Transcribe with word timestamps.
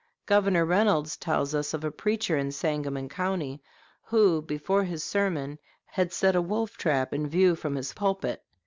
Governor 0.25 0.65
Reynolds 0.65 1.15
tells 1.15 1.53
us 1.53 1.75
of 1.75 1.83
a 1.83 1.91
preacher 1.91 2.35
in 2.35 2.51
Sangamon 2.51 3.07
County, 3.07 3.61
who, 4.05 4.41
before 4.41 4.83
his 4.83 5.03
sermon, 5.03 5.59
had 5.85 6.11
set 6.11 6.35
a 6.35 6.41
wolf 6.41 6.75
trap 6.75 7.13
in 7.13 7.29
view 7.29 7.55
from 7.55 7.75
his 7.75 7.93
pulpit. 7.93 8.41